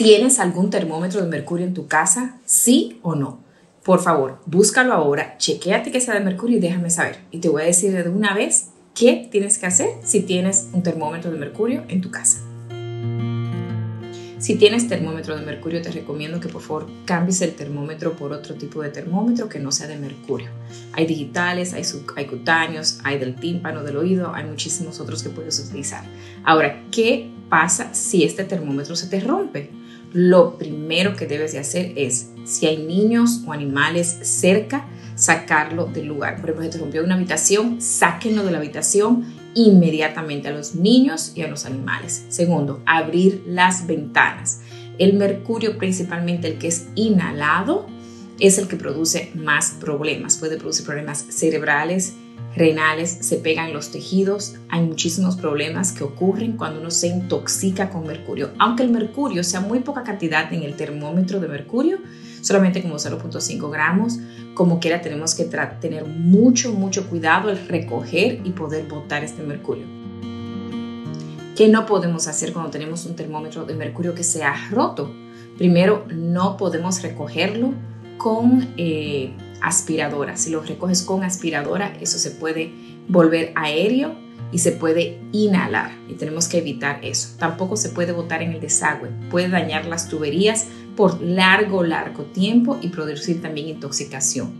¿Tienes 0.00 0.38
algún 0.38 0.70
termómetro 0.70 1.20
de 1.20 1.28
mercurio 1.28 1.66
en 1.66 1.74
tu 1.74 1.86
casa? 1.86 2.38
¿Sí 2.46 2.98
o 3.02 3.14
no? 3.14 3.38
Por 3.84 4.00
favor, 4.00 4.40
búscalo 4.46 4.94
ahora, 4.94 5.36
chequéate 5.36 5.92
que 5.92 6.00
sea 6.00 6.14
de 6.14 6.20
mercurio 6.20 6.56
y 6.56 6.60
déjame 6.60 6.88
saber. 6.88 7.18
Y 7.30 7.40
te 7.40 7.50
voy 7.50 7.60
a 7.60 7.66
decir 7.66 7.92
de 7.92 8.08
una 8.08 8.32
vez 8.32 8.68
qué 8.94 9.28
tienes 9.30 9.58
que 9.58 9.66
hacer 9.66 9.90
si 10.02 10.22
tienes 10.22 10.70
un 10.72 10.82
termómetro 10.82 11.30
de 11.30 11.36
mercurio 11.36 11.84
en 11.88 12.00
tu 12.00 12.10
casa. 12.10 12.40
Si 14.38 14.54
tienes 14.54 14.88
termómetro 14.88 15.36
de 15.36 15.44
mercurio, 15.44 15.82
te 15.82 15.90
recomiendo 15.90 16.40
que 16.40 16.48
por 16.48 16.62
favor 16.62 16.86
cambies 17.04 17.42
el 17.42 17.52
termómetro 17.54 18.16
por 18.16 18.32
otro 18.32 18.54
tipo 18.54 18.80
de 18.80 18.88
termómetro 18.88 19.50
que 19.50 19.58
no 19.58 19.70
sea 19.70 19.86
de 19.86 19.98
mercurio. 19.98 20.48
Hay 20.94 21.04
digitales, 21.04 21.74
hay, 21.74 21.82
hay 22.16 22.24
cutáneos, 22.24 23.00
hay 23.04 23.18
del 23.18 23.34
tímpano, 23.34 23.84
del 23.84 23.98
oído, 23.98 24.34
hay 24.34 24.46
muchísimos 24.46 24.98
otros 24.98 25.22
que 25.22 25.28
puedes 25.28 25.58
utilizar. 25.58 26.04
Ahora, 26.42 26.86
¿qué 26.90 27.30
pasa 27.50 27.92
si 27.92 28.24
este 28.24 28.44
termómetro 28.44 28.96
se 28.96 29.06
te 29.06 29.20
rompe? 29.20 29.78
Lo 30.12 30.58
primero 30.58 31.16
que 31.16 31.26
debes 31.26 31.52
de 31.52 31.58
hacer 31.58 31.92
es, 31.96 32.30
si 32.44 32.66
hay 32.66 32.78
niños 32.78 33.42
o 33.46 33.52
animales 33.52 34.18
cerca, 34.22 34.86
sacarlo 35.14 35.86
del 35.86 36.06
lugar. 36.06 36.40
Por 36.40 36.50
ejemplo, 36.50 36.64
si 36.64 36.70
te 36.70 36.78
rompió 36.78 37.04
una 37.04 37.14
habitación, 37.14 37.80
sáquenlo 37.80 38.42
de 38.44 38.52
la 38.52 38.58
habitación 38.58 39.24
inmediatamente 39.54 40.48
a 40.48 40.52
los 40.52 40.74
niños 40.74 41.32
y 41.34 41.42
a 41.42 41.48
los 41.48 41.66
animales. 41.66 42.24
Segundo, 42.28 42.82
abrir 42.86 43.42
las 43.46 43.86
ventanas. 43.86 44.60
El 44.98 45.14
mercurio, 45.14 45.78
principalmente 45.78 46.48
el 46.48 46.58
que 46.58 46.68
es 46.68 46.88
inhalado, 46.94 47.86
es 48.40 48.58
el 48.58 48.68
que 48.68 48.76
produce 48.76 49.30
más 49.34 49.76
problemas. 49.80 50.38
Puede 50.38 50.56
producir 50.56 50.86
problemas 50.86 51.26
cerebrales, 51.28 52.14
renales, 52.56 53.10
se 53.20 53.36
pegan 53.36 53.72
los 53.72 53.90
tejidos. 53.90 54.54
Hay 54.68 54.82
muchísimos 54.82 55.36
problemas 55.36 55.92
que 55.92 56.04
ocurren 56.04 56.56
cuando 56.56 56.80
uno 56.80 56.90
se 56.90 57.08
intoxica 57.08 57.90
con 57.90 58.06
mercurio. 58.06 58.50
Aunque 58.58 58.82
el 58.82 58.90
mercurio 58.90 59.44
sea 59.44 59.60
muy 59.60 59.80
poca 59.80 60.02
cantidad 60.02 60.52
en 60.52 60.62
el 60.62 60.74
termómetro 60.74 61.38
de 61.38 61.48
mercurio, 61.48 61.98
solamente 62.40 62.82
como 62.82 62.96
0.5 62.96 63.70
gramos, 63.70 64.18
como 64.54 64.80
quiera 64.80 65.00
tenemos 65.00 65.34
que 65.34 65.44
tener 65.44 66.06
mucho, 66.06 66.72
mucho 66.72 67.08
cuidado 67.08 67.50
al 67.50 67.68
recoger 67.68 68.40
y 68.44 68.50
poder 68.50 68.88
botar 68.88 69.22
este 69.22 69.42
mercurio. 69.42 69.86
¿Qué 71.56 71.68
no 71.68 71.84
podemos 71.84 72.26
hacer 72.26 72.54
cuando 72.54 72.70
tenemos 72.70 73.04
un 73.04 73.16
termómetro 73.16 73.64
de 73.64 73.74
mercurio 73.74 74.14
que 74.14 74.24
se 74.24 74.42
ha 74.42 74.70
roto? 74.70 75.14
Primero, 75.58 76.06
no 76.08 76.56
podemos 76.56 77.02
recogerlo 77.02 77.74
con... 78.20 78.74
Eh, 78.76 79.32
aspiradora. 79.60 80.36
Si 80.36 80.50
lo 80.50 80.62
recoges 80.62 81.02
con 81.02 81.22
aspiradora, 81.22 81.96
eso 82.00 82.18
se 82.18 82.30
puede 82.30 82.72
volver 83.08 83.52
aéreo 83.56 84.14
y 84.52 84.58
se 84.58 84.72
puede 84.72 85.20
inhalar 85.32 85.92
y 86.08 86.14
tenemos 86.14 86.48
que 86.48 86.58
evitar 86.58 87.04
eso. 87.04 87.36
Tampoco 87.38 87.76
se 87.76 87.90
puede 87.90 88.12
botar 88.12 88.42
en 88.42 88.52
el 88.52 88.60
desagüe, 88.60 89.10
puede 89.30 89.48
dañar 89.48 89.86
las 89.86 90.08
tuberías 90.08 90.66
por 90.96 91.20
largo, 91.22 91.84
largo 91.84 92.24
tiempo 92.24 92.78
y 92.82 92.88
producir 92.88 93.40
también 93.40 93.68
intoxicación. 93.68 94.50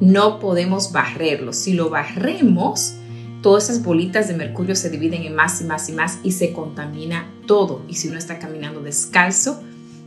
No 0.00 0.38
podemos 0.38 0.92
barrerlo. 0.92 1.52
Si 1.52 1.74
lo 1.74 1.90
barremos, 1.90 2.94
todas 3.42 3.64
esas 3.64 3.82
bolitas 3.82 4.28
de 4.28 4.34
mercurio 4.34 4.74
se 4.74 4.88
dividen 4.88 5.24
en 5.24 5.34
más 5.34 5.60
y 5.60 5.64
más 5.64 5.88
y 5.90 5.92
más 5.92 6.18
y 6.22 6.32
se 6.32 6.54
contamina 6.54 7.30
todo. 7.46 7.82
Y 7.86 7.94
si 7.94 8.08
uno 8.08 8.16
está 8.16 8.38
caminando 8.38 8.80
descalzo, 8.80 9.62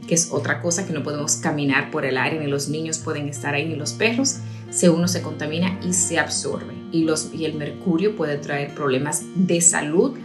que 0.07 0.15
es 0.15 0.29
otra 0.31 0.61
cosa 0.61 0.85
que 0.85 0.93
no 0.93 1.03
podemos 1.03 1.37
caminar 1.37 1.91
por 1.91 2.05
el 2.05 2.17
aire, 2.17 2.39
ni 2.39 2.47
los 2.47 2.69
niños 2.69 2.97
pueden 2.97 3.27
estar 3.29 3.53
ahí, 3.53 3.65
ni 3.65 3.75
los 3.75 3.93
perros, 3.93 4.37
si 4.69 4.87
uno 4.87 5.07
se 5.07 5.21
contamina 5.21 5.79
y 5.83 5.93
se 5.93 6.19
absorbe. 6.19 6.73
Y, 6.91 7.03
los, 7.03 7.33
y 7.33 7.45
el 7.45 7.55
mercurio 7.55 8.15
puede 8.15 8.37
traer 8.37 8.73
problemas 8.73 9.23
de 9.35 9.61
salud, 9.61 10.17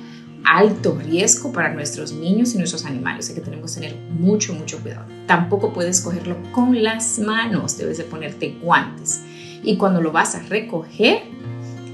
alto 0.45 0.99
riesgo 1.05 1.53
para 1.53 1.73
nuestros 1.73 2.13
niños 2.13 2.55
y 2.55 2.59
nuestros 2.59 2.85
animales, 2.85 3.27
así 3.27 3.35
que 3.35 3.41
tenemos 3.41 3.75
que 3.75 3.81
tener 3.81 3.97
mucho, 4.19 4.55
mucho 4.55 4.81
cuidado. 4.81 5.07
Tampoco 5.27 5.73
puedes 5.73 6.01
cogerlo 6.01 6.37
con 6.53 6.83
las 6.83 7.19
manos, 7.19 7.77
debes 7.77 7.99
de 7.99 8.05
ponerte 8.05 8.57
guantes. 8.63 9.23
Y 9.63 9.77
cuando 9.77 10.01
lo 10.01 10.13
vas 10.13 10.35
a 10.35 10.41
recoger, 10.41 11.23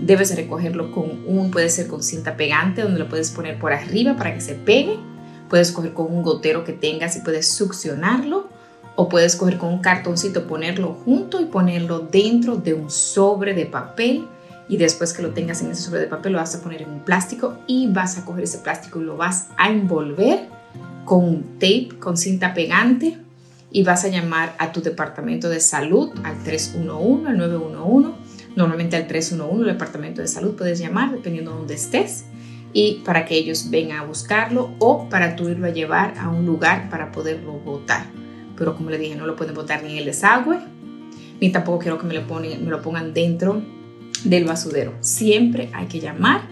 debes 0.00 0.34
recogerlo 0.36 0.92
con 0.92 1.22
un, 1.26 1.50
puede 1.50 1.68
ser 1.70 1.88
con 1.88 2.02
cinta 2.02 2.36
pegante, 2.36 2.82
donde 2.82 2.98
lo 2.98 3.08
puedes 3.08 3.30
poner 3.30 3.58
por 3.58 3.72
arriba 3.72 4.16
para 4.16 4.34
que 4.34 4.40
se 4.40 4.54
pegue 4.54 4.98
Puedes 5.48 5.72
coger 5.72 5.92
con 5.92 6.06
un 6.12 6.22
gotero 6.22 6.64
que 6.64 6.72
tengas 6.72 7.16
y 7.16 7.20
puedes 7.20 7.48
succionarlo 7.48 8.48
o 8.96 9.08
puedes 9.08 9.36
coger 9.36 9.58
con 9.58 9.72
un 9.72 9.80
cartoncito, 9.80 10.46
ponerlo 10.46 10.94
junto 11.04 11.40
y 11.40 11.46
ponerlo 11.46 12.00
dentro 12.00 12.56
de 12.56 12.74
un 12.74 12.90
sobre 12.90 13.54
de 13.54 13.66
papel 13.66 14.26
y 14.68 14.76
después 14.76 15.12
que 15.12 15.22
lo 15.22 15.30
tengas 15.30 15.62
en 15.62 15.70
ese 15.70 15.82
sobre 15.82 16.00
de 16.00 16.06
papel 16.06 16.32
lo 16.32 16.38
vas 16.38 16.54
a 16.54 16.62
poner 16.62 16.82
en 16.82 16.90
un 16.90 17.00
plástico 17.00 17.58
y 17.66 17.88
vas 17.88 18.16
a 18.18 18.24
coger 18.24 18.44
ese 18.44 18.58
plástico 18.58 19.00
y 19.00 19.04
lo 19.04 19.16
vas 19.16 19.48
a 19.56 19.70
envolver 19.70 20.48
con 21.04 21.42
tape, 21.54 21.90
con 21.98 22.16
cinta 22.16 22.54
pegante 22.54 23.18
y 23.70 23.82
vas 23.82 24.04
a 24.04 24.08
llamar 24.08 24.54
a 24.58 24.72
tu 24.72 24.80
departamento 24.80 25.48
de 25.48 25.60
salud 25.60 26.10
al 26.22 26.42
311, 26.44 27.28
al 27.28 27.36
911. 27.36 28.10
Normalmente 28.56 28.96
al 28.96 29.08
311, 29.08 29.62
el 29.62 29.72
departamento 29.72 30.22
de 30.22 30.28
salud 30.28 30.54
puedes 30.54 30.78
llamar 30.78 31.10
dependiendo 31.10 31.50
de 31.50 31.58
dónde 31.58 31.74
estés 31.74 32.24
y 32.74 33.02
para 33.04 33.24
que 33.24 33.36
ellos 33.36 33.70
vengan 33.70 34.00
a 34.00 34.04
buscarlo 34.04 34.74
o 34.80 35.08
para 35.08 35.36
tú 35.36 35.48
irlo 35.48 35.66
a 35.66 35.70
llevar 35.70 36.18
a 36.18 36.28
un 36.28 36.44
lugar 36.44 36.90
para 36.90 37.12
poderlo 37.12 37.52
botar. 37.52 38.04
Pero 38.56 38.76
como 38.76 38.90
le 38.90 38.98
dije, 38.98 39.14
no 39.14 39.26
lo 39.26 39.36
pueden 39.36 39.54
botar 39.54 39.82
ni 39.82 39.92
en 39.92 39.98
el 39.98 40.04
desagüe, 40.04 40.58
ni 41.40 41.50
tampoco 41.50 41.78
quiero 41.78 41.98
que 41.98 42.06
me 42.06 42.14
lo, 42.14 42.22
me 42.26 42.70
lo 42.70 42.82
pongan 42.82 43.14
dentro 43.14 43.62
del 44.24 44.44
basurero. 44.44 44.92
Siempre 45.00 45.70
hay 45.72 45.86
que 45.86 46.00
llamar 46.00 46.42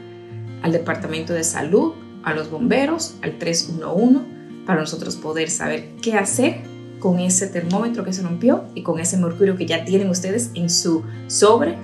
al 0.62 0.72
departamento 0.72 1.32
de 1.32 1.44
salud, 1.44 1.94
a 2.22 2.32
los 2.32 2.50
bomberos, 2.50 3.16
al 3.22 3.38
311, 3.38 4.64
para 4.64 4.80
nosotros 4.80 5.16
poder 5.16 5.50
saber 5.50 5.90
qué 6.00 6.14
hacer 6.14 6.62
con 7.00 7.18
ese 7.18 7.48
termómetro 7.48 8.04
que 8.04 8.12
se 8.12 8.22
rompió 8.22 8.64
y 8.76 8.84
con 8.84 9.00
ese 9.00 9.16
mercurio 9.16 9.56
que 9.56 9.66
ya 9.66 9.84
tienen 9.84 10.08
ustedes 10.08 10.52
en 10.54 10.70
su 10.70 11.02
sobre 11.26 11.76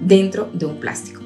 dentro 0.00 0.50
de 0.52 0.66
un 0.66 0.80
plástico. 0.80 1.23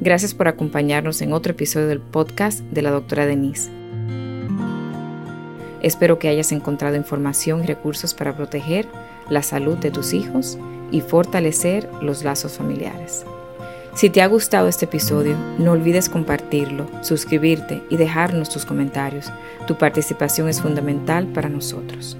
Gracias 0.00 0.32
por 0.32 0.48
acompañarnos 0.48 1.20
en 1.20 1.34
otro 1.34 1.52
episodio 1.52 1.86
del 1.86 2.00
podcast 2.00 2.60
de 2.60 2.80
la 2.80 2.90
doctora 2.90 3.26
Denise. 3.26 3.70
Espero 5.82 6.18
que 6.18 6.28
hayas 6.28 6.52
encontrado 6.52 6.96
información 6.96 7.62
y 7.62 7.66
recursos 7.66 8.14
para 8.14 8.34
proteger 8.34 8.88
la 9.28 9.42
salud 9.42 9.76
de 9.76 9.90
tus 9.90 10.14
hijos 10.14 10.58
y 10.90 11.02
fortalecer 11.02 11.86
los 12.00 12.24
lazos 12.24 12.52
familiares. 12.52 13.26
Si 13.94 14.08
te 14.08 14.22
ha 14.22 14.26
gustado 14.26 14.68
este 14.68 14.86
episodio, 14.86 15.36
no 15.58 15.72
olvides 15.72 16.08
compartirlo, 16.08 16.86
suscribirte 17.02 17.82
y 17.90 17.98
dejarnos 17.98 18.48
tus 18.48 18.64
comentarios. 18.64 19.30
Tu 19.66 19.76
participación 19.76 20.48
es 20.48 20.62
fundamental 20.62 21.26
para 21.26 21.50
nosotros. 21.50 22.16